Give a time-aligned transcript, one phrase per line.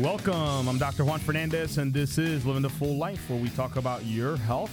[0.00, 0.66] Welcome.
[0.66, 1.04] I'm Dr.
[1.04, 4.70] Juan Fernandez, and this is Living the Full Life, where we talk about your health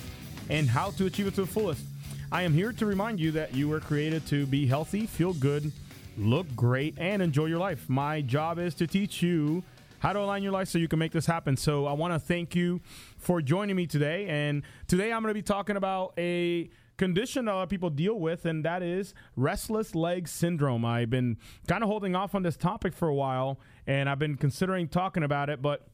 [0.50, 1.84] and how to achieve it to the fullest.
[2.32, 5.74] I am here to remind you that you were created to be healthy, feel good,
[6.18, 7.90] look great, and enjoy your life.
[7.90, 9.64] My job is to teach you
[10.00, 11.58] how to align your life so you can make this happen.
[11.58, 12.80] So I want to thank you
[13.18, 14.28] for joining me today.
[14.30, 17.90] And today I'm going to be talking about a condition that a lot of people
[17.90, 20.84] deal with, and that is restless leg syndrome.
[20.84, 21.38] I've been
[21.68, 25.24] kind of holding off on this topic for a while, and I've been considering talking
[25.24, 25.88] about it, but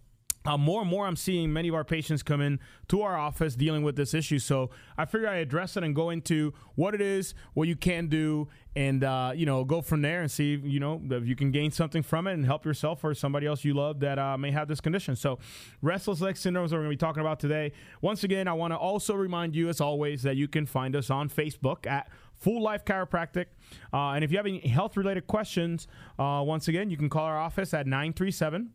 [0.46, 3.56] uh, more and more, I'm seeing many of our patients come in to our office
[3.56, 4.40] dealing with this issue.
[4.40, 8.08] So I figure I address it and go into what it is, what you can
[8.08, 11.52] do, and uh, you know, go from there and see you know if you can
[11.52, 14.52] gain something from it and help yourself or somebody else you love that uh, may
[14.52, 15.16] have this condition.
[15.16, 15.40] So
[15.82, 17.72] restless leg syndrome is what we're going to be talking about today.
[18.02, 21.10] Once again, I want to also remind you, as always, that you can find us
[21.10, 23.46] on Facebook at Full Life Chiropractic.
[23.94, 25.88] Uh, and if you have any health related questions,
[26.20, 28.72] uh, once again, you can call our office at 937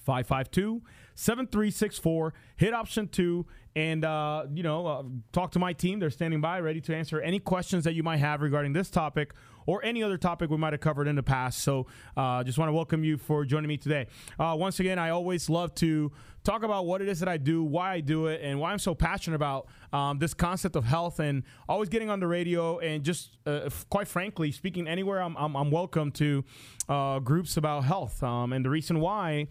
[0.00, 0.82] 552
[1.14, 2.34] 7364.
[2.56, 6.00] Hit option two and, uh, you know, uh, talk to my team.
[6.00, 9.32] They're standing by, ready to answer any questions that you might have regarding this topic
[9.66, 11.60] or any other topic we might have covered in the past.
[11.60, 14.06] So uh, just want to welcome you for joining me today.
[14.38, 16.10] Uh, once again, I always love to
[16.42, 18.78] talk about what it is that I do, why I do it, and why I'm
[18.78, 23.04] so passionate about um, this concept of health and always getting on the radio and
[23.04, 26.44] just, uh, quite frankly, speaking anywhere, I'm, I'm, I'm welcome to
[26.88, 28.22] uh, groups about health.
[28.22, 29.48] Um, and the reason why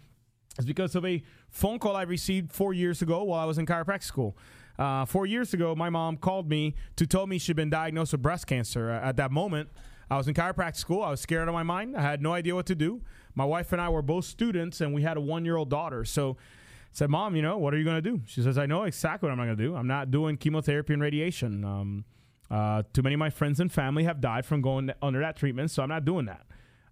[0.60, 3.66] is because of a phone call I received four years ago while I was in
[3.66, 4.36] chiropractic school.
[4.78, 8.22] Uh, four years ago, my mom called me to tell me she'd been diagnosed with
[8.22, 8.88] breast cancer.
[8.88, 9.68] At that moment,
[10.10, 11.02] I was in chiropractic school.
[11.02, 11.96] I was scared out of my mind.
[11.96, 13.02] I had no idea what to do.
[13.34, 16.04] My wife and I were both students, and we had a one year old daughter.
[16.04, 18.22] So I said, Mom, you know, what are you going to do?
[18.26, 19.76] She says, I know exactly what I'm not going to do.
[19.76, 21.64] I'm not doing chemotherapy and radiation.
[21.64, 22.04] Um,
[22.50, 25.70] uh, too many of my friends and family have died from going under that treatment,
[25.70, 26.46] so I'm not doing that.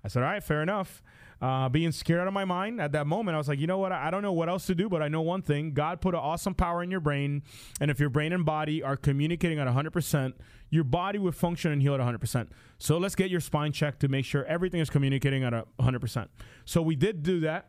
[0.08, 1.02] I said, All right, fair enough
[1.40, 3.34] uh, being scared out of my mind at that moment.
[3.34, 3.92] I was like, you know what?
[3.92, 6.20] I don't know what else to do, but I know one thing God put an
[6.20, 7.42] awesome power in your brain.
[7.80, 10.32] And if your brain and body are communicating at 100%,
[10.70, 12.48] your body will function and heal at 100%.
[12.78, 16.28] So let's get your spine checked to make sure everything is communicating at 100%.
[16.64, 17.68] So we did do that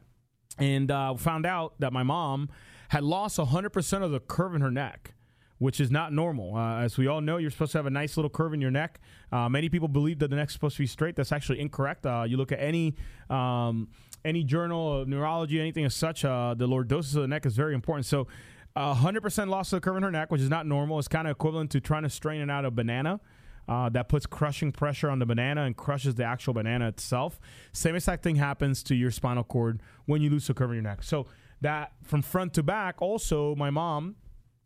[0.58, 2.50] and uh, found out that my mom
[2.90, 5.14] had lost 100% of the curve in her neck
[5.60, 6.56] which is not normal.
[6.56, 8.72] Uh, as we all know, you're supposed to have a nice little curve in your
[8.72, 9.00] neck.
[9.32, 11.16] Uh, many people believe that the neck's supposed to be straight.
[11.16, 12.06] That's actually incorrect.
[12.06, 12.96] Uh, you look at any
[13.30, 13.90] um,
[14.26, 17.74] any journal of neurology, anything as such, uh, the lordosis of the neck is very
[17.74, 18.06] important.
[18.06, 18.28] So,
[18.76, 21.32] 100% loss of the curve in her neck, which is not normal, is kind of
[21.32, 23.20] equivalent to trying to strain it out a banana.
[23.68, 27.40] Uh, that puts crushing pressure on the banana and crushes the actual banana itself.
[27.72, 30.84] Same exact thing happens to your spinal cord when you lose the curve in your
[30.84, 31.04] neck.
[31.04, 31.28] So
[31.62, 34.16] that from front to back, also my mom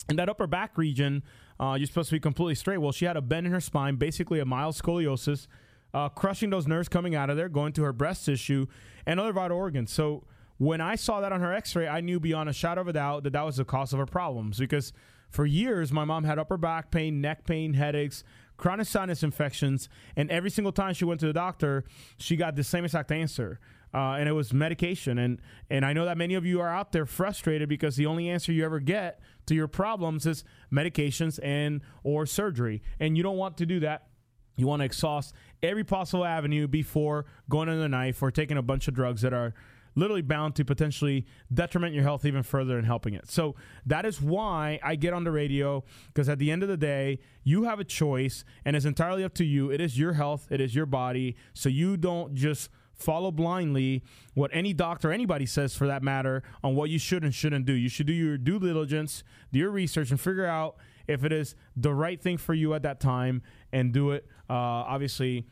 [0.09, 1.24] in that upper back region,
[1.59, 2.78] uh, you're supposed to be completely straight.
[2.78, 5.47] Well, she had a bend in her spine, basically a mild scoliosis,
[5.94, 8.66] uh, crushing those nerves coming out of there, going to her breast tissue
[9.06, 9.91] and other vital organs.
[9.91, 10.24] So
[10.58, 13.24] when I saw that on her X-ray, I knew beyond a shadow of a doubt
[13.24, 14.94] that that was the cause of her problems because
[15.30, 18.24] for years my mom had upper back pain, neck pain, headaches,
[18.58, 21.84] chronic sinus infections, and every single time she went to the doctor,
[22.18, 23.59] she got the same exact answer
[23.94, 25.18] uh, and it was medication.
[25.18, 25.40] And
[25.70, 28.52] and I know that many of you are out there frustrated because the only answer
[28.52, 33.57] you ever get to your problems is medications and or surgery, and you don't want
[33.57, 34.07] to do that.
[34.55, 35.33] You want to exhaust
[35.63, 39.33] every possible avenue before going on the knife or taking a bunch of drugs that
[39.33, 39.53] are
[39.95, 43.29] literally bound to potentially detriment your health even further and helping it.
[43.29, 43.55] So
[43.85, 47.19] that is why I get on the radio because at the end of the day,
[47.43, 49.71] you have a choice and it's entirely up to you.
[49.71, 51.35] It is your health, it is your body.
[51.53, 54.03] So you don't just follow blindly
[54.34, 57.73] what any doctor, anybody says for that matter, on what you should and shouldn't do.
[57.73, 60.75] You should do your due diligence, do your research, and figure out
[61.07, 63.41] if it is the right thing for you at that time
[63.72, 64.25] and do it.
[64.49, 65.47] Uh, obviously,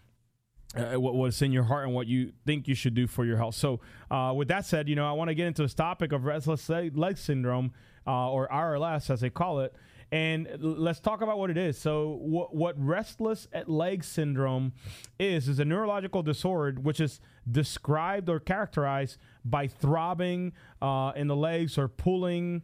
[0.75, 3.37] uh, what, what's in your heart and what you think you should do for your
[3.37, 3.55] health.
[3.55, 6.23] So, uh, with that said, you know, I want to get into this topic of
[6.23, 7.73] restless leg syndrome,
[8.07, 9.75] uh, or RLS as they call it.
[10.11, 11.77] And let's talk about what it is.
[11.77, 14.73] So, what, what restless leg syndrome
[15.17, 21.35] is, is a neurological disorder which is described or characterized by throbbing uh, in the
[21.35, 22.63] legs or pulling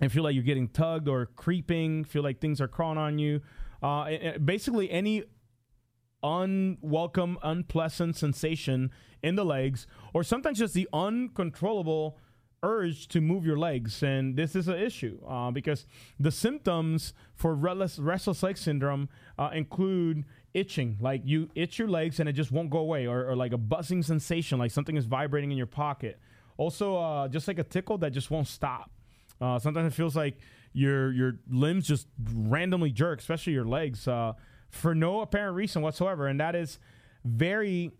[0.00, 3.40] and feel like you're getting tugged or creeping, feel like things are crawling on you.
[3.80, 5.22] Uh, basically, any
[6.22, 8.90] unwelcome, unpleasant sensation
[9.22, 12.18] in the legs, or sometimes just the uncontrollable
[12.62, 14.02] urge to move your legs.
[14.02, 15.86] And this is an issue uh, because
[16.18, 19.08] the symptoms for restless, leg syndrome
[19.38, 20.24] uh, include
[20.54, 23.52] itching, like you itch your legs and it just won't go away, or, or like
[23.52, 26.18] a buzzing sensation, like something is vibrating in your pocket.
[26.56, 28.90] Also, uh, just like a tickle that just won't stop.
[29.40, 30.38] Uh, sometimes it feels like
[30.72, 34.32] your your limbs just randomly jerk, especially your legs, uh,
[34.70, 36.78] for no apparent reason whatsoever, and that is
[37.24, 37.92] very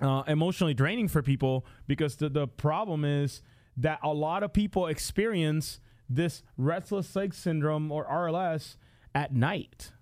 [0.00, 3.42] uh, emotionally draining for people because the the problem is
[3.76, 8.76] that a lot of people experience this restless leg syndrome or RLS
[9.14, 9.92] at night.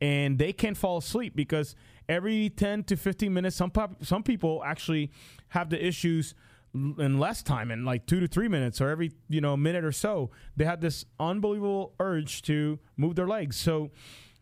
[0.00, 1.76] And they can't fall asleep because
[2.08, 5.10] every 10 to 15 minutes some pop, some people actually
[5.48, 6.34] have the issues
[6.74, 9.92] in less time in like 2 to 3 minutes or every you know minute or
[9.92, 10.30] so.
[10.56, 13.56] They have this unbelievable urge to move their legs.
[13.56, 13.90] So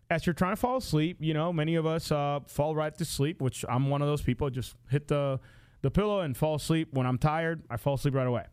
[0.09, 3.05] as you're trying to fall asleep you know many of us uh, fall right to
[3.05, 5.41] sleep which I'm one of those people just hit the
[5.83, 6.89] the pillow and fall asleep.
[6.93, 8.45] When I'm tired I fall asleep right away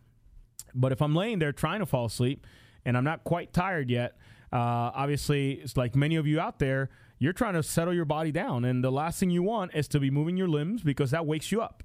[0.73, 2.45] but if I'm laying there trying to fall asleep
[2.85, 4.17] and I'm not quite tired yet,
[4.51, 6.89] uh, obviously, it's like many of you out there,
[7.19, 8.63] you're trying to settle your body down.
[8.63, 11.51] And the last thing you want is to be moving your limbs because that wakes
[11.51, 11.83] you up.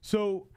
[0.00, 0.48] So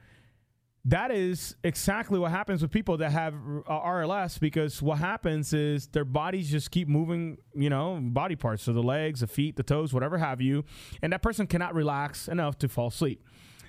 [0.84, 5.88] that is exactly what happens with people that have uh, RLS because what happens is
[5.88, 9.64] their bodies just keep moving, you know, body parts, so the legs, the feet, the
[9.64, 10.64] toes, whatever have you,
[11.02, 13.24] and that person cannot relax enough to fall asleep.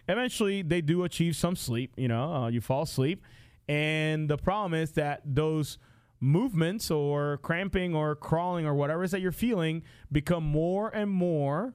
[0.07, 3.23] Eventually, they do achieve some sleep, you know, uh, you fall asleep
[3.67, 5.77] and the problem is that those
[6.19, 11.11] movements or cramping or crawling or whatever it is that you're feeling become more and
[11.11, 11.73] more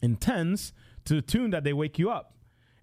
[0.00, 0.72] intense
[1.04, 2.34] to the tune that they wake you up.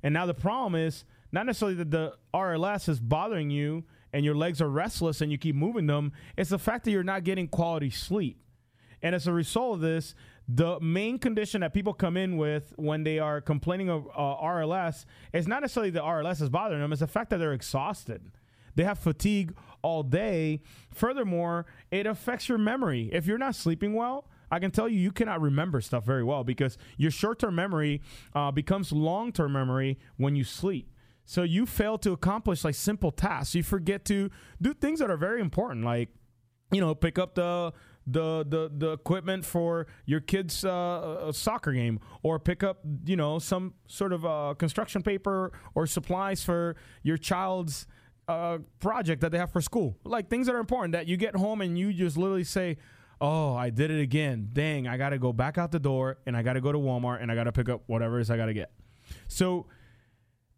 [0.03, 4.35] And now the problem is not necessarily that the RLS is bothering you and your
[4.35, 7.47] legs are restless and you keep moving them, it's the fact that you're not getting
[7.47, 8.43] quality sleep.
[9.01, 10.13] And as a result of this,
[10.53, 15.05] the main condition that people come in with when they are complaining of uh, RLS
[15.33, 18.21] is not necessarily the RLS is bothering them, it's the fact that they're exhausted.
[18.75, 20.61] They have fatigue all day.
[20.93, 23.09] Furthermore, it affects your memory.
[23.13, 26.43] If you're not sleeping well, I can tell you, you cannot remember stuff very well
[26.43, 28.01] because your short term memory
[28.35, 30.91] uh, becomes long term memory when you sleep.
[31.25, 33.55] So you fail to accomplish like simple tasks.
[33.55, 34.29] You forget to
[34.61, 36.09] do things that are very important, like,
[36.71, 37.73] you know, pick up the
[38.07, 43.39] the the the equipment for your kid's uh, soccer game, or pick up you know
[43.39, 47.87] some sort of uh, construction paper or supplies for your child's
[48.27, 49.97] uh, project that they have for school.
[50.03, 52.77] Like things that are important that you get home and you just literally say.
[53.23, 54.49] Oh, I did it again.
[54.51, 56.79] Dang, I got to go back out the door and I got to go to
[56.79, 58.71] Walmart and I got to pick up whatever it is I got to get.
[59.27, 59.67] So,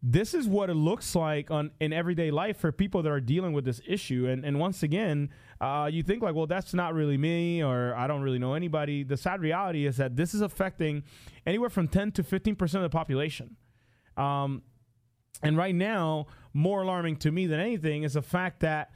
[0.06, 3.54] this is what it looks like on in everyday life for people that are dealing
[3.54, 4.28] with this issue.
[4.28, 5.30] And and once again,
[5.62, 9.02] uh, you think like, well, that's not really me, or I don't really know anybody.
[9.02, 11.04] The sad reality is that this is affecting
[11.46, 13.56] anywhere from ten to fifteen percent of the population.
[14.18, 14.62] Um,
[15.42, 18.90] and right now, more alarming to me than anything is the fact that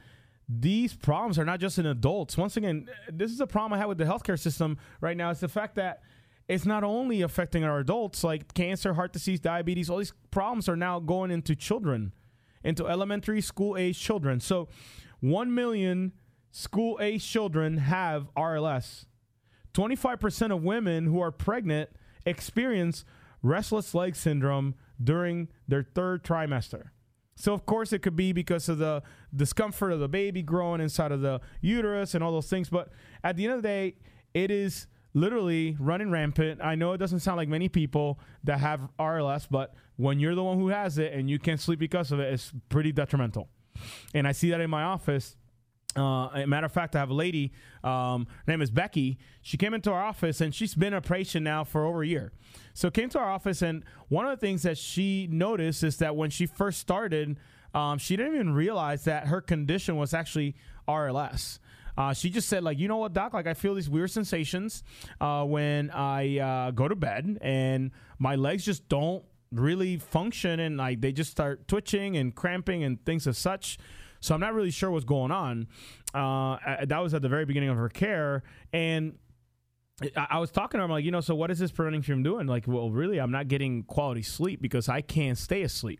[0.47, 2.37] these problems are not just in adults.
[2.37, 5.31] Once again, this is a problem I have with the healthcare system right now.
[5.31, 6.01] It's the fact that
[6.49, 10.75] it's not only affecting our adults, like cancer, heart disease, diabetes, all these problems are
[10.75, 12.11] now going into children,
[12.63, 14.39] into elementary school age children.
[14.39, 14.67] So,
[15.19, 16.11] 1 million
[16.51, 19.05] school age children have RLS.
[19.75, 21.91] 25% of women who are pregnant
[22.25, 23.05] experience
[23.43, 26.89] restless leg syndrome during their third trimester.
[27.35, 29.03] So, of course, it could be because of the
[29.35, 32.69] discomfort of the baby growing inside of the uterus and all those things.
[32.69, 32.89] But
[33.23, 33.95] at the end of the day,
[34.33, 36.61] it is literally running rampant.
[36.63, 40.43] I know it doesn't sound like many people that have RLS, but when you're the
[40.43, 43.49] one who has it and you can't sleep because of it, it's pretty detrimental.
[44.13, 45.35] And I see that in my office.
[45.95, 47.51] Uh, matter of fact, I have a lady.
[47.83, 49.17] Um, her name is Becky.
[49.41, 52.31] She came into our office and she's been a patient now for over a year.
[52.73, 56.15] So came to our office and one of the things that she noticed is that
[56.15, 57.37] when she first started,
[57.73, 60.55] um, she didn't even realize that her condition was actually
[60.87, 61.59] RLS.
[61.99, 63.33] Uh, she just said, like, you know what, doc?
[63.33, 64.83] Like, I feel these weird sensations
[65.19, 70.77] uh, when I uh, go to bed, and my legs just don't really function, and
[70.77, 73.77] like they just start twitching and cramping and things as such.
[74.21, 75.67] So I'm not really sure what's going on.
[76.13, 79.17] Uh, that was at the very beginning of her care, and
[80.15, 80.91] I was talking to her.
[80.91, 82.47] Like, you know, so what is this preventing from doing?
[82.47, 85.99] Like, well, really, I'm not getting quality sleep because I can't stay asleep.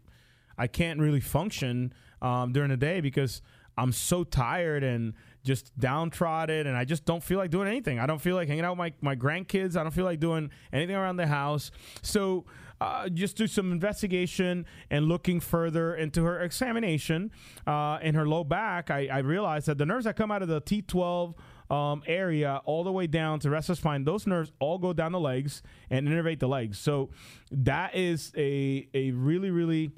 [0.57, 3.41] I can't really function um, during the day because
[3.77, 7.99] I'm so tired and just downtrodden and I just don't feel like doing anything.
[7.99, 9.75] I don't feel like hanging out with my, my grandkids.
[9.75, 11.71] I don't feel like doing anything around the house.
[12.01, 12.45] So
[12.81, 17.31] uh, just do some investigation and looking further into her examination
[17.67, 20.47] uh, in her low back, I, I realized that the nerves that come out of
[20.47, 21.35] the T12
[21.69, 24.03] um, area all the way down to rest of spine.
[24.03, 26.79] Those nerves all go down the legs and innervate the legs.
[26.79, 27.09] So
[27.51, 29.91] that is a a really really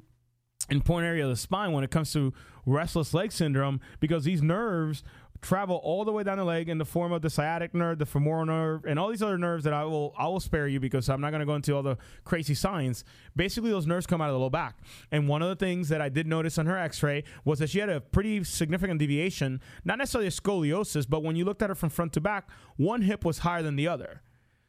[0.68, 2.32] important area of the spine when it comes to
[2.66, 5.02] restless leg syndrome because these nerves
[5.42, 8.06] travel all the way down the leg in the form of the sciatic nerve, the
[8.06, 11.08] femoral nerve, and all these other nerves that I will I will spare you because
[11.08, 13.04] I'm not going to go into all the crazy science.
[13.34, 14.78] Basically, those nerves come out of the low back.
[15.10, 17.80] And one of the things that I did notice on her X-ray was that she
[17.80, 21.74] had a pretty significant deviation, not necessarily a scoliosis, but when you looked at her
[21.74, 24.22] from front to back, one hip was higher than the other.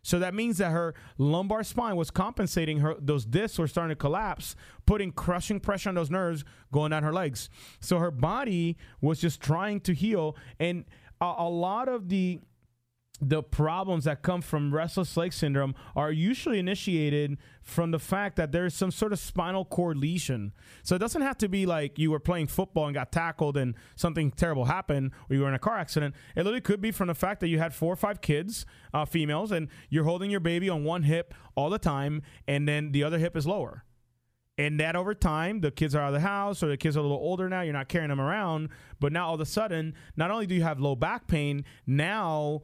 [0.03, 3.99] So that means that her lumbar spine was compensating her those discs were starting to
[3.99, 4.55] collapse,
[4.85, 7.49] putting crushing pressure on those nerves going down her legs.
[7.79, 10.85] So her body was just trying to heal and
[11.21, 12.41] a, a lot of the
[13.21, 18.51] the problems that come from restless leg syndrome are usually initiated from the fact that
[18.51, 20.51] there's some sort of spinal cord lesion.
[20.81, 23.75] So it doesn't have to be like you were playing football and got tackled and
[23.95, 26.15] something terrible happened or you were in a car accident.
[26.35, 29.05] It literally could be from the fact that you had four or five kids, uh,
[29.05, 33.03] females, and you're holding your baby on one hip all the time and then the
[33.03, 33.83] other hip is lower.
[34.57, 36.99] And that over time, the kids are out of the house or the kids are
[36.99, 38.69] a little older now, you're not carrying them around.
[38.99, 42.61] But now all of a sudden, not only do you have low back pain, now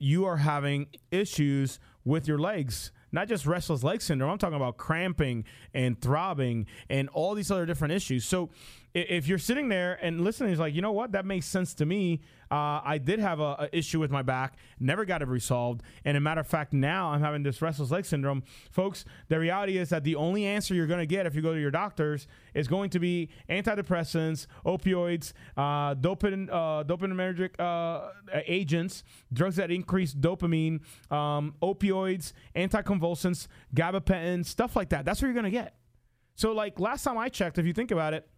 [0.00, 2.90] you are having issues with your legs.
[3.12, 7.66] Not just restless leg syndrome i'm talking about cramping and throbbing and all these other
[7.66, 8.24] different issues.
[8.24, 8.50] So
[8.94, 11.86] if you're sitting there and listening, is like, you know what, that makes sense to
[11.86, 12.22] me.
[12.50, 16.20] Uh, I did have a, issue with my back, never got it resolved, and a
[16.20, 19.04] matter of fact, now I'm having this restless leg syndrome, folks.
[19.28, 21.60] The reality is that the only answer you're going to get if you go to
[21.60, 25.94] your doctors is going to be antidepressants, opioids, uh, uh,
[26.84, 28.08] dopaminergic uh,
[28.46, 30.80] agents, drugs that increase dopamine,
[31.12, 35.04] um, opioids, anticonvulsants, gabapentin, stuff like that.
[35.04, 35.76] That's what you're going to get.
[36.34, 38.28] So, like last time I checked, if you think about it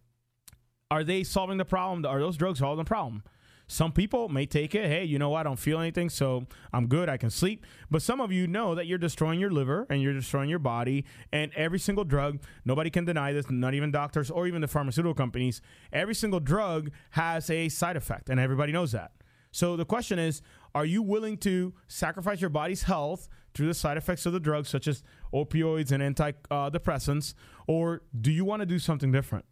[0.93, 2.05] are they solving the problem?
[2.05, 3.23] Are those drugs solving the problem?
[3.67, 7.09] Some people may take it, hey, you know I don't feel anything, so I'm good,
[7.09, 7.65] I can sleep.
[7.89, 11.05] But some of you know that you're destroying your liver and you're destroying your body.
[11.31, 15.13] And every single drug, nobody can deny this, not even doctors or even the pharmaceutical
[15.13, 19.11] companies, every single drug has a side effect, and everybody knows that.
[19.51, 20.41] So the question is,
[20.75, 24.67] are you willing to sacrifice your body's health through the side effects of the drugs,
[24.67, 29.45] such as opioids and antidepressants, uh, or do you want to do something different?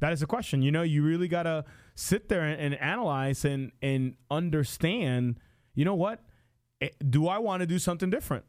[0.00, 0.62] That is a question.
[0.62, 5.38] You know, you really got to sit there and, and, analyze and and understand.
[5.74, 6.20] You know what?
[6.80, 8.44] Eh, do I want to do something different?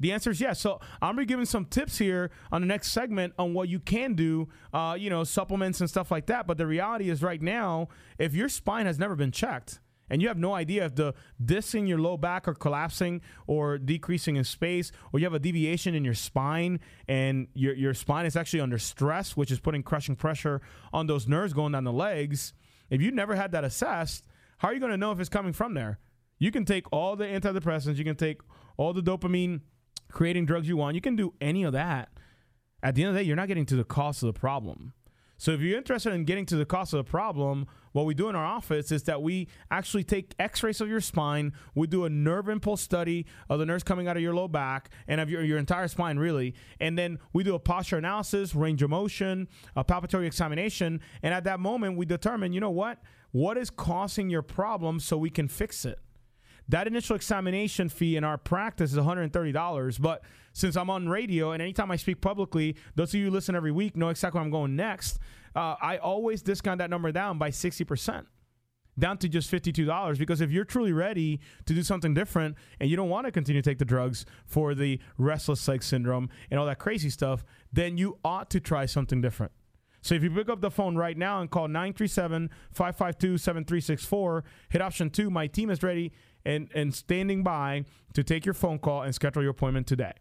[0.00, 0.60] The answer is yes.
[0.60, 3.78] So I'm gonna be giving some tips here on the next segment on what you
[3.78, 4.48] can do.
[4.72, 6.46] Uh, you know, supplements and stuff like that.
[6.46, 7.88] But the reality is, right now,
[8.18, 11.74] if your spine has never been checked, and you have no idea if the discs
[11.74, 15.94] in your low back are collapsing or decreasing in space, or you have a deviation
[15.94, 20.16] in your spine and your, your spine is actually under stress, which is putting crushing
[20.16, 20.60] pressure
[20.92, 22.52] on those nerves going down the legs.
[22.90, 24.26] If you never had that assessed,
[24.58, 25.98] how are you going to know if it's coming from there?
[26.38, 28.40] You can take all the antidepressants, you can take
[28.76, 29.60] all the dopamine
[30.10, 32.10] creating drugs you want, you can do any of that.
[32.82, 34.92] At the end of the day, you're not getting to the cause of the problem.
[35.36, 38.28] So if you're interested in getting to the cause of the problem, what we do
[38.28, 42.10] in our office is that we actually take x-rays of your spine, we do a
[42.10, 45.42] nerve impulse study of the nerves coming out of your low back and of your,
[45.42, 49.84] your entire spine really, and then we do a posture analysis, range of motion, a
[49.84, 53.00] palpatory examination, and at that moment we determine, you know what?
[53.32, 55.98] What is causing your problem so we can fix it.
[56.68, 61.60] That initial examination fee in our practice is $130, but since I'm on radio and
[61.60, 64.76] anytime I speak publicly, those of you listen every week know exactly where I'm going
[64.76, 65.18] next.
[65.54, 68.26] Uh, I always discount that number down by 60%
[68.98, 72.96] down to just $52 because if you're truly ready to do something different and you
[72.96, 76.66] don't want to continue to take the drugs for the restless leg syndrome and all
[76.66, 79.52] that crazy stuff, then you ought to try something different.
[80.04, 84.82] So if you pick up the phone right now and call 937 552 7364, hit
[84.82, 86.12] option two, my team is ready
[86.44, 90.12] and, and standing by to take your phone call and schedule your appointment today.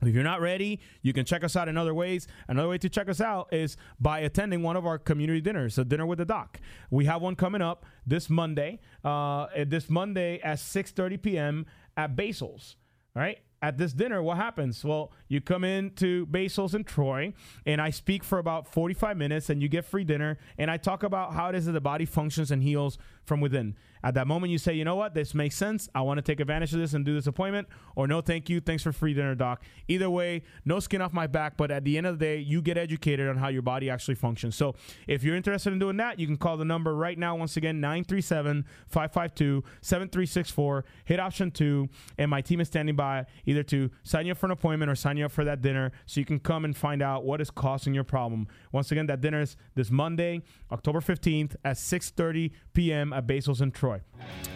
[0.00, 2.28] If you're not ready, you can check us out in other ways.
[2.46, 5.84] Another way to check us out is by attending one of our community dinners, a
[5.84, 6.60] dinner with the doc.
[6.90, 11.66] We have one coming up this Monday, uh, this Monday at 6:30 p.m.
[11.96, 12.76] at Basil's.
[13.16, 14.84] All right, at this dinner, what happens?
[14.84, 17.32] Well, you come into Basil's in Troy,
[17.64, 21.02] and I speak for about 45 minutes, and you get free dinner, and I talk
[21.02, 23.74] about how it is that the body functions and heals from within.
[24.04, 25.88] At that moment, you say, you know what, this makes sense.
[25.92, 27.66] I want to take advantage of this and do this appointment,
[27.96, 28.60] or no, thank you.
[28.60, 29.64] Thanks for free dinner, doc.
[29.88, 32.62] Either way, no skin off my back, but at the end of the day, you
[32.62, 34.54] get educated on how your body actually functions.
[34.54, 34.76] So
[35.08, 37.80] if you're interested in doing that, you can call the number right now, once again,
[37.80, 40.84] 937 552 7364.
[41.04, 44.46] Hit option two, and my team is standing by either to sign you up for
[44.46, 46.76] an appointment or sign sign you up for that dinner so you can come and
[46.76, 48.46] find out what is causing your problem.
[48.72, 53.12] Once again, that dinner is this Monday, October 15th at 6:30 p.m.
[53.12, 54.00] at Basil's in Troy.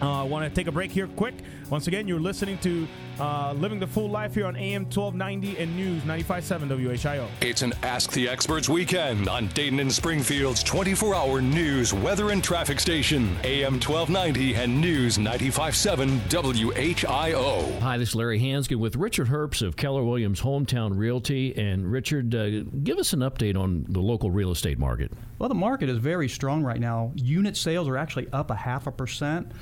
[0.03, 1.35] Uh, I want to take a break here quick.
[1.71, 2.87] Once again, you're listening to
[3.19, 7.29] uh, Living the Full Life here on AM 1290 and News 95.7 WHIO.
[7.41, 12.43] It's an Ask the Experts weekend on Dayton and Springfield's 24 hour news, weather, and
[12.43, 17.81] traffic station, AM 1290 and News 95.7 WHIO.
[17.81, 21.57] Hi, this is Larry Hansgen with Richard Herbst of Keller Williams Hometown Realty.
[21.57, 25.13] And Richard, uh, give us an update on the local real estate market.
[25.39, 27.13] Well, the market is very strong right now.
[27.15, 29.53] Unit sales are actually up a half a percent.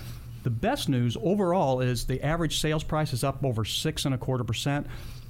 [0.44, 4.18] The best news overall is the average sales price is up over six and a
[4.18, 4.86] quarter percent,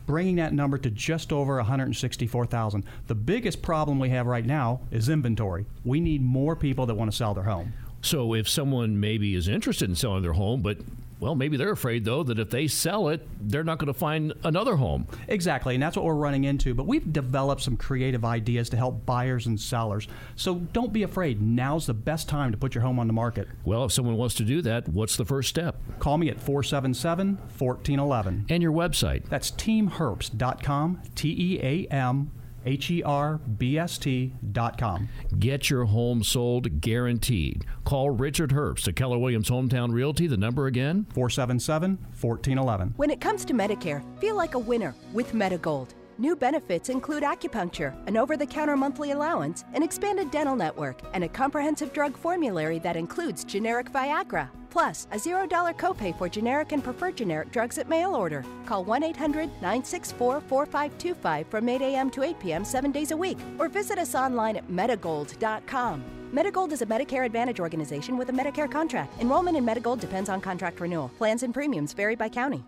[0.07, 2.85] bringing that number to just over 164,000.
[3.09, 5.67] The biggest problem we have right now is inventory.
[5.85, 7.73] We need more people that want to sell their home.
[8.01, 10.79] So if someone maybe is interested in selling their home, but
[11.21, 14.33] well, maybe they're afraid though that if they sell it, they're not going to find
[14.45, 15.07] another home.
[15.27, 16.75] Exactly, and that's what we're running into.
[16.75, 20.07] But we've developed some creative ideas to help buyers and sellers.
[20.37, 21.41] So don't be afraid.
[21.41, 23.49] Now's the best time to put your home on the market.
[23.65, 25.77] Well, if someone wants to do that, what's the first step?
[25.99, 28.47] Call me at 477 1411.
[28.49, 29.29] And your website?
[29.29, 32.31] That's teamherbst.com, T E A M
[32.65, 35.09] H E R B S T dot com.
[35.39, 37.65] Get your home sold guaranteed.
[37.85, 40.27] Call Richard Herbst at Keller Williams Hometown Realty.
[40.27, 42.95] The number again 477 1411.
[42.97, 45.91] When it comes to Medicare, feel like a winner with Medigold.
[46.21, 51.23] New benefits include acupuncture, an over the counter monthly allowance, an expanded dental network, and
[51.23, 54.49] a comprehensive drug formulary that includes generic Viagra.
[54.69, 55.49] Plus, a $0
[55.79, 58.45] copay for generic and preferred generic drugs at mail order.
[58.67, 62.11] Call 1 800 964 4525 from 8 a.m.
[62.11, 62.65] to 8 p.m.
[62.65, 66.03] seven days a week, or visit us online at Medigold.com.
[66.35, 69.19] Medigold is a Medicare Advantage organization with a Medicare contract.
[69.21, 71.11] Enrollment in Medigold depends on contract renewal.
[71.17, 72.65] Plans and premiums vary by county.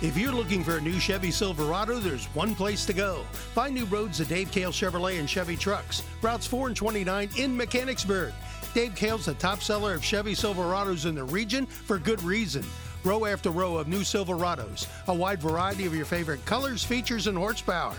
[0.00, 3.24] If you're looking for a new Chevy Silverado, there's one place to go.
[3.32, 7.56] Find new roads at Dave Kehl Chevrolet and Chevy Trucks, routes 4 and 29 in
[7.56, 8.32] Mechanicsburg.
[8.74, 12.64] Dave Kehl's the top seller of Chevy Silverados in the region for good reason.
[13.02, 17.36] Row after row of new Silverados, a wide variety of your favorite colors, features, and
[17.36, 17.96] horsepower.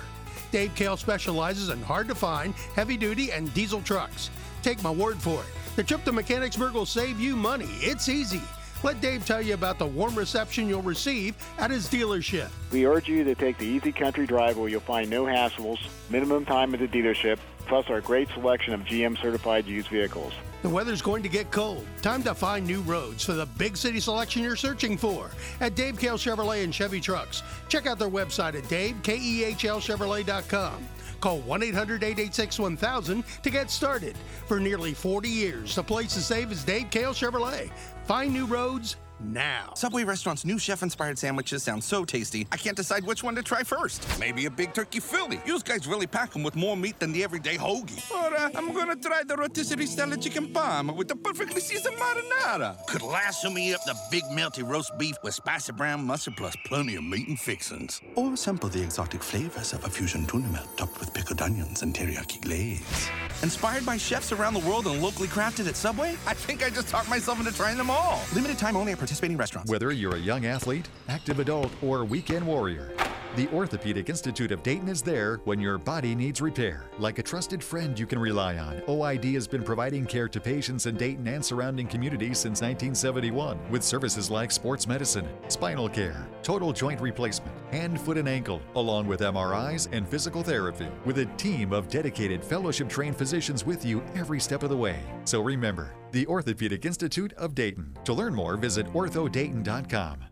[0.51, 4.29] Dave Kehl specializes in hard to find, heavy duty, and diesel trucks.
[4.63, 5.49] Take my word for it.
[5.75, 7.67] The trip to Mechanicsburg will save you money.
[7.81, 8.41] It's easy.
[8.81, 12.47] Let Dave tell you about the warm reception you'll receive at his dealership.
[12.71, 16.45] We urge you to take the easy country drive where you'll find no hassles, minimum
[16.45, 20.31] time at the dealership, plus our great selection of GM certified used vehicles.
[20.61, 21.85] The weather's going to get cold.
[22.01, 25.99] Time to find new roads for the big city selection you're searching for at Dave
[25.99, 27.43] Kehl Chevrolet and Chevy Trucks.
[27.67, 30.87] Check out their website at davekehlchevrolet.com.
[31.21, 34.15] Call 1 800 886 1000 to get started.
[34.47, 37.69] For nearly 40 years, the place to save is Dave Kehl Chevrolet.
[38.09, 39.73] Find new roads now.
[39.75, 43.63] Subway restaurant's new chef-inspired sandwiches sound so tasty, I can't decide which one to try
[43.63, 44.07] first.
[44.19, 45.39] Maybe a big turkey Philly.
[45.45, 47.99] You guys really pack them with more meat than the everyday hoagie.
[48.11, 52.75] Or uh, I'm gonna try the rotisserie style chicken parma with the perfectly seasoned marinara.
[52.87, 56.95] Could lasso me up the big melty roast beef with spicy brown mustard plus plenty
[56.95, 58.01] of meat and fixins.
[58.15, 61.93] Or sample the exotic flavors of a fusion tuna melt topped with pickled onions and
[61.93, 63.09] teriyaki glaze.
[63.43, 66.89] Inspired by chefs around the world and locally crafted at Subway, I think I just
[66.89, 68.21] talked myself into trying them all.
[68.33, 69.71] Limited time only at participating restaurants.
[69.71, 72.91] Whether you're a young athlete, active adult, or weekend warrior,
[73.39, 76.89] the Orthopedic Institute of Dayton is there when your body needs repair.
[76.97, 80.87] Like a trusted friend you can rely on, OID has been providing care to patients
[80.87, 86.73] in Dayton and surrounding communities since 1971 with services like sports medicine, spinal care, total
[86.73, 91.71] joint replacement, hand, foot, and ankle, along with MRIs and physical therapy, with a team
[91.71, 94.99] of dedicated fellowship trained physicians with you every step of the way.
[95.23, 97.95] So remember, the Orthopedic Institute of Dayton.
[98.03, 100.25] To learn more, visit orthodayton.com.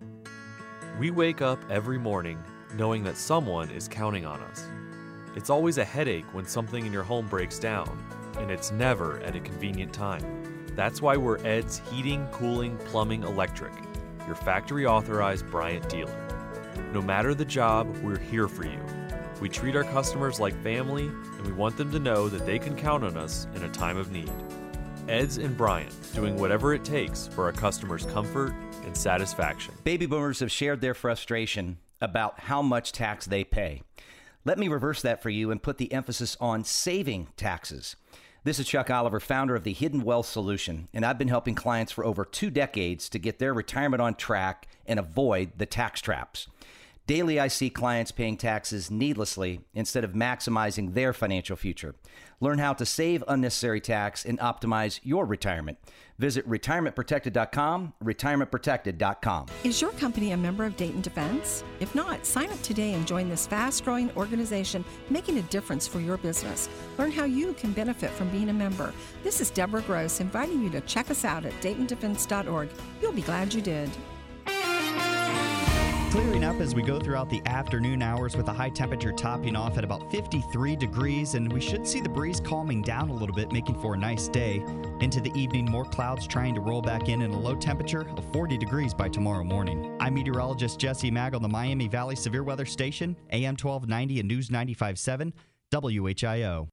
[1.00, 2.44] We wake up every morning
[2.76, 4.66] knowing that someone is counting on us.
[5.36, 8.04] It's always a headache when something in your home breaks down,
[8.40, 10.66] and it's never at a convenient time.
[10.76, 13.74] That's why we're Ed's Heating, Cooling, Plumbing, Electric,
[14.26, 16.24] your factory authorized Bryant dealer.
[16.94, 18.80] No matter the job, we're here for you.
[19.42, 22.76] We treat our customers like family, and we want them to know that they can
[22.76, 24.32] count on us in a time of need.
[25.08, 28.54] Ed's and Bryant, doing whatever it takes for our customers' comfort
[28.86, 29.74] and satisfaction.
[29.84, 33.82] Baby boomers have shared their frustration about how much tax they pay.
[34.46, 37.96] Let me reverse that for you and put the emphasis on saving taxes.
[38.44, 41.92] This is Chuck Oliver, founder of the Hidden Wealth Solution, and I've been helping clients
[41.92, 46.48] for over two decades to get their retirement on track and avoid the tax traps.
[47.08, 51.96] Daily, I see clients paying taxes needlessly instead of maximizing their financial future.
[52.42, 55.78] Learn how to save unnecessary tax and optimize your retirement.
[56.20, 59.46] Visit retirementprotected.com, retirementprotected.com.
[59.64, 61.64] Is your company a member of Dayton Defense?
[61.80, 66.02] If not, sign up today and join this fast growing organization making a difference for
[66.02, 66.68] your business.
[66.98, 68.94] Learn how you can benefit from being a member.
[69.24, 72.68] This is Deborah Gross inviting you to check us out at DaytonDefense.org.
[73.02, 73.90] You'll be glad you did.
[76.18, 79.78] Clearing up as we go throughout the afternoon hours with a high temperature topping off
[79.78, 83.52] at about 53 degrees, and we should see the breeze calming down a little bit,
[83.52, 84.66] making for a nice day.
[85.00, 88.34] Into the evening, more clouds trying to roll back in, and a low temperature of
[88.34, 89.96] 40 degrees by tomorrow morning.
[90.00, 94.50] I'm meteorologist Jesse Maag on the Miami Valley Severe Weather Station, AM 1290 and News
[94.50, 95.32] 957,
[95.72, 96.68] WHIO.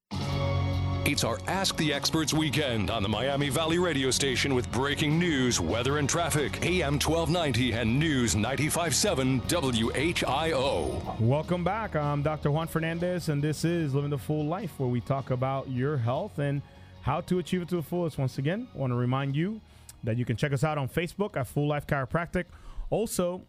[1.07, 5.61] It's our Ask the Experts weekend on the Miami Valley radio station with breaking news,
[5.61, 6.64] weather, and traffic.
[6.64, 11.21] AM 1290 and News 957 WHIO.
[11.21, 11.95] Welcome back.
[11.95, 12.51] I'm Dr.
[12.51, 16.38] Juan Fernandez, and this is Living the Full Life, where we talk about your health
[16.38, 16.62] and
[17.03, 18.17] how to achieve it to the fullest.
[18.17, 19.61] Once again, I want to remind you
[20.05, 22.47] that you can check us out on Facebook at Full Life Chiropractic.
[22.88, 23.43] Also,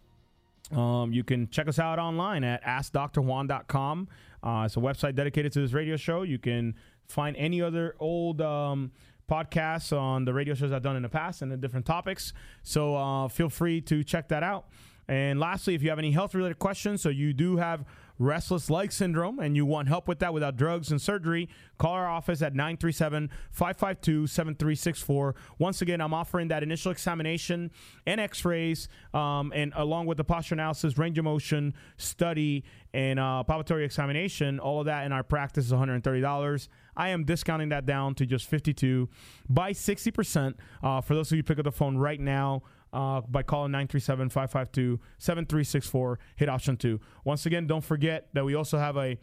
[0.74, 4.10] um, you can check us out online at AskDrJuan.com.
[4.44, 6.24] Uh, it's a website dedicated to this radio show.
[6.24, 6.76] You can
[7.08, 8.92] find any other old um,
[9.30, 12.34] podcasts on the radio shows I've done in the past and the different topics.
[12.64, 14.68] So uh, feel free to check that out.
[15.08, 17.86] And lastly, if you have any health related questions, so you do have
[18.18, 22.08] restless leg syndrome and you want help with that without drugs and surgery, call our
[22.08, 25.36] office at 937 552 7364.
[25.60, 27.72] Once again, I'm offering that initial examination
[28.06, 33.20] and x rays, um, and along with the posture analysis, range of motion study, and
[33.20, 34.60] uh, palpatory examination.
[34.60, 36.68] All of that in our practice is $130.
[36.96, 39.10] I am discounting that down to just 52
[39.50, 42.64] by 60% uh, for those of you pick up the phone right now
[42.96, 46.20] uh, by calling 937 552 7364.
[46.38, 47.00] Hit option two.
[47.24, 49.20] Once again, don't forget that we also have a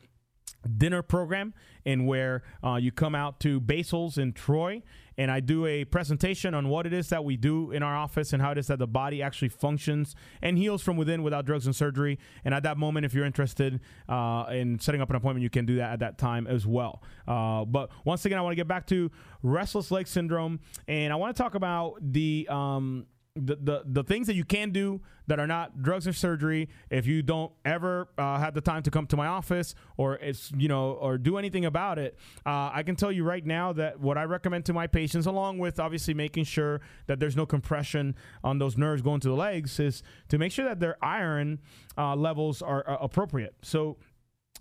[0.76, 1.54] dinner program
[1.84, 4.82] in where uh, you come out to Basil's in Troy
[5.18, 8.32] and I do a presentation on what it is that we do in our office
[8.32, 11.66] and how it is that the body actually functions and heals from within without drugs
[11.66, 12.18] and surgery.
[12.44, 15.66] And at that moment, if you're interested uh, in setting up an appointment, you can
[15.66, 17.02] do that at that time as well.
[17.26, 19.10] Uh, but once again, I want to get back to
[19.42, 22.46] restless leg syndrome and I want to talk about the.
[22.50, 26.68] Um, the, the the things that you can do that are not drugs or surgery
[26.90, 30.52] if you don't ever uh, have the time to come to my office or it's
[30.56, 33.98] you know or do anything about it uh, i can tell you right now that
[33.98, 38.14] what i recommend to my patients along with obviously making sure that there's no compression
[38.44, 41.58] on those nerves going to the legs is to make sure that their iron
[41.96, 43.54] uh, levels are, are appropriate.
[43.62, 43.96] So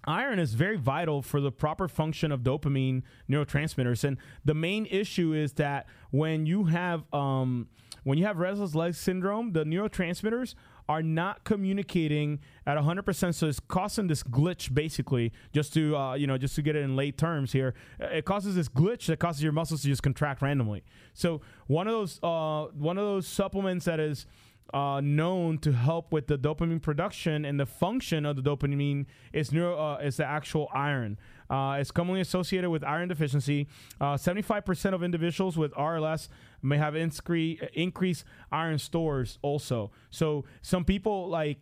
[0.06, 5.34] Iron is very vital for the proper function of dopamine neurotransmitters, and the main issue
[5.34, 7.68] is that when you have um,
[8.04, 10.56] when you have restless leg syndrome, the neurotransmitters
[10.90, 16.28] are not communicating at 100% so it's causing this glitch basically just to uh, you
[16.28, 17.74] know just to get it in late terms here.
[18.00, 20.84] It causes this glitch that causes your muscles to just contract randomly.
[21.14, 24.26] So one of those uh, one of those supplements that is
[24.74, 29.52] uh, known to help with the dopamine production and the function of the dopamine is
[29.52, 31.17] neuro uh, is the actual iron.
[31.50, 33.67] Uh, it's commonly associated with iron deficiency.
[34.00, 36.30] Uh, seventy-five percent of individuals with RLS
[36.62, 39.91] may have incre- increased iron stores also.
[40.10, 41.60] So some people like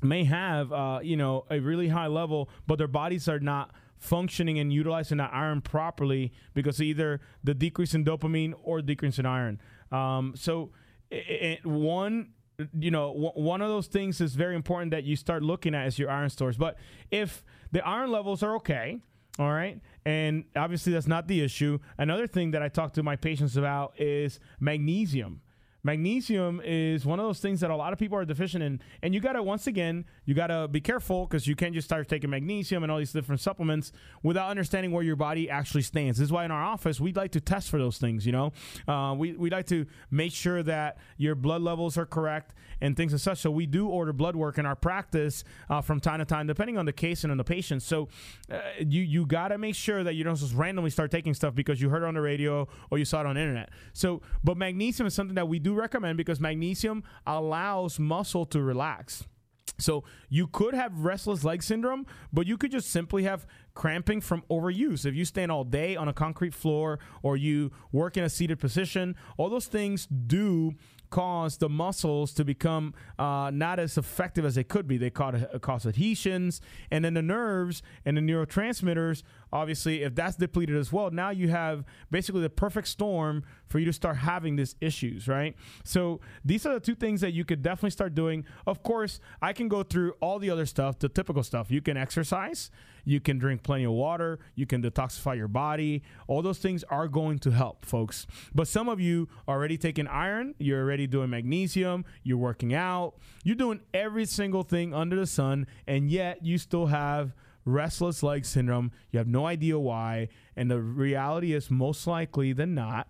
[0.00, 4.60] may have uh, you know a really high level, but their bodies are not functioning
[4.60, 9.60] and utilizing that iron properly because either the decrease in dopamine or decrease in iron.
[9.90, 10.70] Um, so
[11.10, 12.30] it, one
[12.76, 15.98] you know one of those things is very important that you start looking at is
[15.98, 16.56] your iron stores.
[16.56, 16.76] But
[17.10, 18.98] if the iron levels are okay
[19.38, 21.78] all right and obviously that's not the issue.
[21.96, 25.40] Another thing that i talk to my patients about is magnesium
[25.82, 29.14] magnesium is one of those things that a lot of people are deficient in and
[29.14, 32.82] you gotta once again you gotta be careful because you can't just start taking magnesium
[32.82, 36.18] and all these different supplements without understanding where your body actually stands.
[36.18, 38.52] This is why in our office we'd like to test for those things you know?
[38.86, 43.12] Uh, we, we'd like to make sure that your blood levels are correct and things
[43.12, 43.38] and such.
[43.38, 46.78] So we do order blood work in our practice uh, from time to time depending
[46.78, 47.82] on the case and on the patient.
[47.82, 48.08] So
[48.50, 51.80] uh, you you gotta make sure that you don't just randomly start taking stuff because
[51.80, 53.70] you heard it on the radio or you saw it on the internet.
[53.92, 59.26] So but magnesium is something that we do recommend because magnesium allows muscle to relax.
[59.78, 64.42] So you could have restless leg syndrome, but you could just simply have cramping from
[64.50, 65.06] overuse.
[65.06, 68.58] If you stand all day on a concrete floor or you work in a seated
[68.58, 70.74] position, all those things do
[71.10, 74.98] cause the muscles to become uh, not as effective as they could be.
[74.98, 79.22] They cause, cause adhesions, and then the nerves and the neurotransmitters.
[79.52, 83.84] Obviously, if that's depleted as well, now you have basically the perfect storm for you
[83.84, 85.54] to start having these issues, right?
[85.84, 88.44] So these are the two things that you could definitely start doing.
[88.66, 91.70] Of course, I can go through all the other stuff, the typical stuff.
[91.70, 92.70] You can exercise,
[93.04, 96.02] you can drink plenty of water, you can detoxify your body.
[96.26, 98.26] All those things are going to help, folks.
[98.54, 103.14] But some of you are already taking iron, you're already doing magnesium, you're working out,
[103.44, 107.34] you're doing every single thing under the sun, and yet you still have
[107.68, 108.90] restless leg syndrome.
[109.10, 110.28] You have no idea why.
[110.56, 113.08] And the reality is, most likely than not,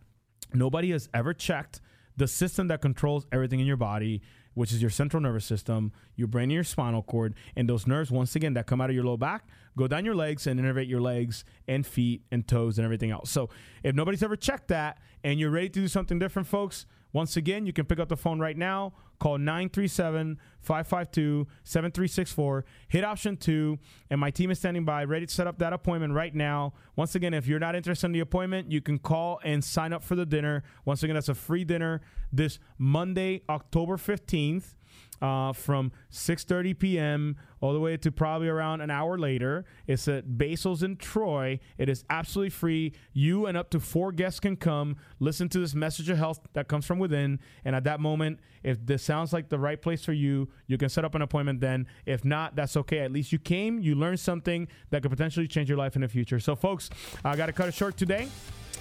[0.53, 1.81] nobody has ever checked
[2.17, 4.23] the system that controls everything in your body
[4.59, 8.11] which is your central nervous system, your brain, and your spinal cord, and those nerves,
[8.11, 10.89] once again, that come out of your low back, go down your legs and innervate
[10.89, 13.31] your legs and feet and toes and everything else.
[13.31, 13.51] So,
[13.85, 17.67] if nobody's ever checked that and you're ready to do something different, folks, once again,
[17.67, 23.79] you can pick up the phone right now, call 937 552 7364, hit option two,
[24.11, 26.73] and my team is standing by ready to set up that appointment right now.
[26.97, 30.03] Once again, if you're not interested in the appointment, you can call and sign up
[30.03, 30.63] for the dinner.
[30.85, 32.01] Once again, that's a free dinner
[32.33, 34.75] this Monday, October 15th
[35.21, 37.37] uh, from 6:30 p.m.
[37.61, 39.65] all the way to probably around an hour later.
[39.87, 41.59] It's at Basil's in Troy.
[41.77, 42.93] It is absolutely free.
[43.13, 46.69] You and up to four guests can come, listen to this message of health that
[46.69, 50.13] comes from within, and at that moment, if this sounds like the right place for
[50.13, 51.61] you, you can set up an appointment.
[51.61, 53.01] Then, if not, that's okay.
[53.01, 56.09] At least you came, you learned something that could potentially change your life in the
[56.09, 56.41] future.
[56.41, 56.91] So, folks,
[57.25, 58.29] I got to cut it short today.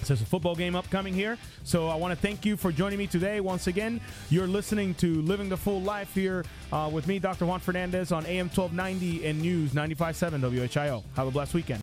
[0.01, 1.37] So there's a football game upcoming here.
[1.63, 3.39] So I want to thank you for joining me today.
[3.41, 7.45] Once again, you're listening to Living the Full Life here uh, with me, Dr.
[7.45, 11.03] Juan Fernandez, on AM 1290 and News 95.7 WHIO.
[11.15, 11.75] Have a blessed weekend.